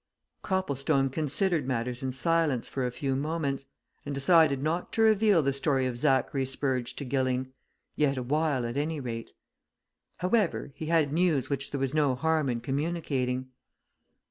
[0.41, 3.67] Copplestone considered matters in silence for a few moments,
[4.03, 7.53] and decided not to reveal the story of Zachary Spurge to Gilling
[7.95, 9.29] yet awhile at any rate.
[10.17, 13.51] However, he had news which there was no harm in communicating.